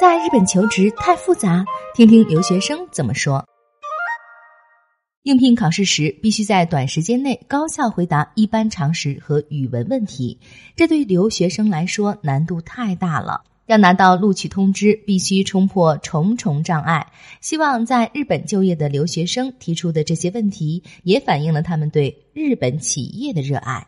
[0.00, 3.44] 在日本求职太复杂，听听留学生怎么说。
[5.24, 10.38] 应聘考试时，必须在短时间内高效回答一般常识和语文问题，
[10.76, 13.42] 这对留学生来说难度太大了。
[13.66, 17.04] 要拿到录取通知，必须冲破重重障碍。
[17.40, 23.84] 希望在日本就业的留学生提出的这些问题，也反映了他们对日本企业的热爱。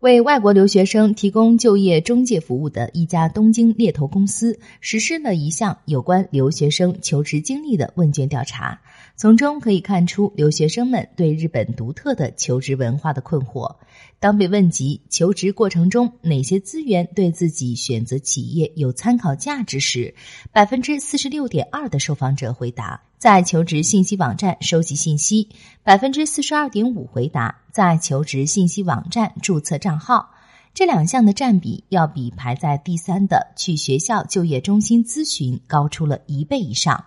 [0.00, 8.80] 为外国留学生提供就业中介服务的一家东京猎头公司实施了一项有关留学生求职经历的问卷调查，
[9.16, 13.74] 从中可以看出留学生们对日本独特的求职文化的困惑。
[14.20, 20.14] 当被问及求职过程中哪些资源对自己选择企业有参考价值时，
[20.52, 25.48] 百分之四十六点二的受访者回答在求职信息网站收集信息，
[25.82, 30.30] 百分之四十二点五回答在求职信息网站注册账号。
[30.72, 37.04] 这两项的占比要比排在第三的去学校就业中心咨询高出了一倍以上。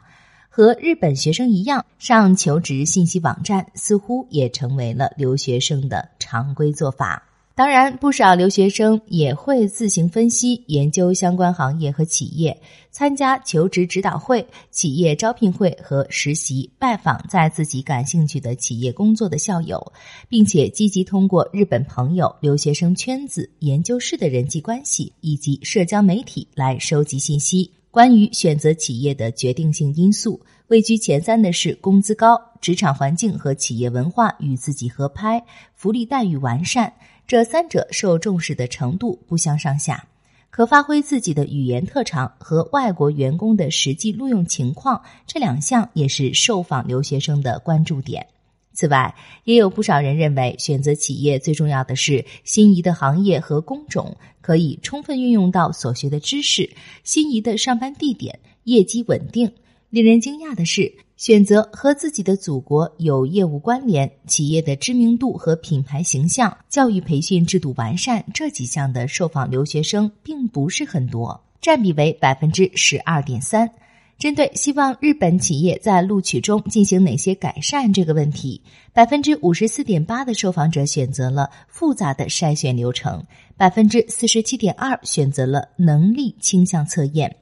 [0.49, 7.23] 和日本学生一样，上求职信息网站似乎也成为了留学生的常规做法。
[7.53, 12.59] 当然，不少留学生也会自行分析、研究相关行业和企业，
[12.91, 19.91] 参加求职指导会、企业招聘会和实习，拜访在自己感兴趣的企业工作的校友，
[20.29, 27.69] 并且积极通过日本朋友、留学生圈子、研究室的人际关系以及社交媒体来收集信息。
[27.91, 30.39] 关于选择企业的决定性因素，
[30.71, 35.43] 位居前三的是工资高、职场环境和企业文化与自己合拍、
[35.75, 36.93] 福利待遇完善，
[37.27, 40.01] 这三者受重视的程度不相上下。
[40.49, 48.25] 可发挥自己的语言特长和外国员工的实际录用情况，这两项也是受访留学生的关注点。
[48.71, 49.13] 此外，
[49.43, 56.63] 也有不少人认为，选择企业最重要的是心仪的行业和工种，可以充分运用到所学的知识；
[57.03, 59.51] 心仪的上班地点，业绩稳定。
[59.91, 73.69] 令人惊讶的是，选择和自己的祖国有业务关联、企业的知名度和品牌形象、教育培训制度完善这几项的受访留学生并不是很多，占比为百分之十二点三。
[74.17, 78.61] 针对希望日本企业在录取中进行哪些改善这个问题，
[78.93, 83.21] 百分之五十四点八的受访者选择了复杂的筛选流程，
[83.57, 87.35] 百分之四十七点二选择了能力倾向测验，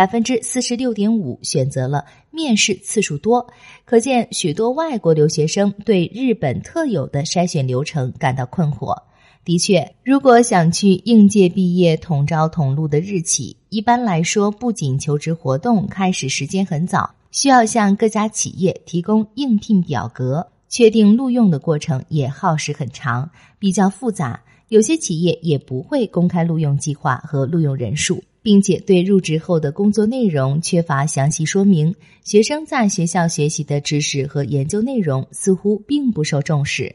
[0.00, 3.46] 百分之四十六点五选择了面试次数多。
[3.84, 8.96] 可见，许多外国留学生对日本特有的筛选流程感到困惑。
[9.44, 24.40] 的确，如果想去应届毕业统招统录的日企，一般来说，不仅求职活动开始时间很早，需要向各家企业提供应聘表格，确定录用的过程也耗时很长，比较复杂。
[24.68, 31.94] 有些企业也不会公开录用计划和录用人数，并且对入职后的工作内容缺乏详细说明。
[32.22, 36.94] 学生在学校学习的知识和研究内容似乎并不受重视。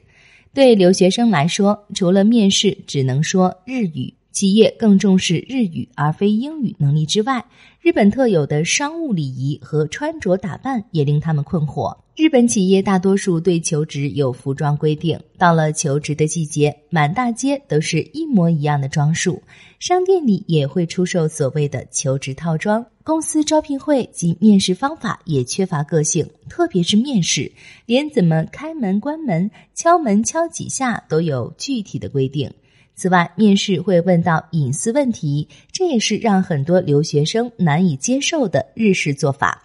[0.53, 7.45] 对留学生来说，除了面试只能说日语，企业更重视日语而非英语能力之外，
[7.79, 11.95] 日本特有的商务礼仪和穿着打扮也令他们困惑。
[12.17, 19.41] 日本企业大多数对求职有服装规定，到了求职的季节，满大街都是一模一样的装束。
[19.79, 22.85] 商店里也会出售所谓的求职套装。
[23.05, 27.49] 公司招聘会及面试方法也缺乏个性，特别是面试，
[27.85, 32.51] 连怎么开门、关门、敲门敲几下都有具体的规定。
[32.95, 39.61] 此外，面试会问到隐私问题，这也是让很多留学生难以接受的日式做法。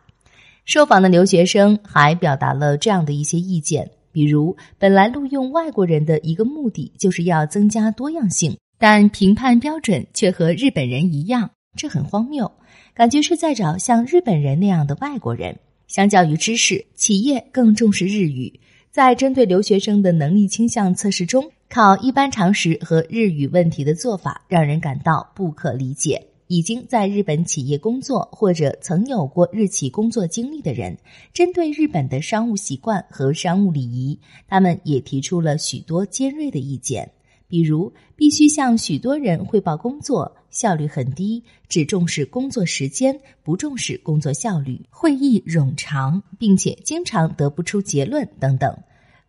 [0.64, 12.50] 受访的留学生还表达了这样的一些意见，比如，本来录用外国人的一个目的就是要增加多样性，但评判标准却和日本人一样，这很荒谬，
[12.94, 15.56] 感觉是在找像日本人那样的外国人。
[15.86, 18.60] 相较于知识，企业更重视日语，
[18.92, 26.20] 在针对留学生的能力倾向测试中，考一般常识和日语问题的做法让人感到不可理解。
[26.48, 30.98] 已经在日本企业工作或者曾有过日企工作经历的人，
[31.32, 34.18] 针对日本的商务习惯和商务礼仪，
[34.48, 37.08] 他们也提出了许多尖锐的意见，
[37.46, 48.76] 比如必须向许多人汇报工作，效率很低，只重视工作时间，不重视工作效率，会议冗长，并且经常得不出结论等等。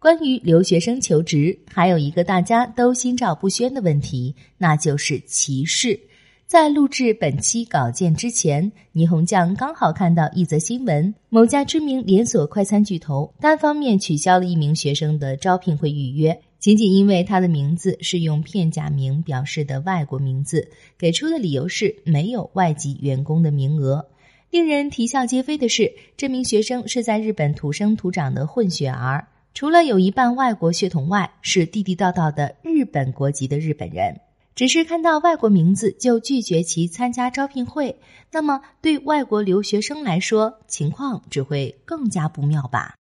[0.02, 6.00] 关于留学生求职，还有一个大家都心照不宣的问题，那就是歧视。
[6.48, 24.04] 在录制本期稿件之前，霓虹酱刚好看到一则新闻：某家知名连锁快餐巨头单方面取消了一名学生的招聘会预约，仅仅因为他的名字是用片假名表示的外国名字，给出的理由是没有外籍员工的名额。
[24.50, 34.22] 令人啼笑皆非的是，这名学生是在日本土生土长的混血儿，除了有一半外国血统外，是地地道道的日本国籍的日本人。
[34.54, 38.00] 只是看到外国名字就拒绝其参加招聘会，
[38.32, 42.96] 那么对外国留学生来说，情况只会更加不妙吧？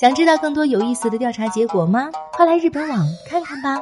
[0.00, 2.10] 想知道更多有意思的调查结果吗？
[2.32, 3.80] 快来日本网看看吧！